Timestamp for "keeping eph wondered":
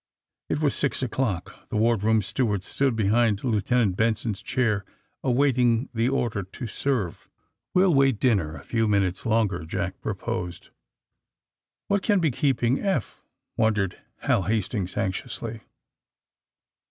12.31-14.01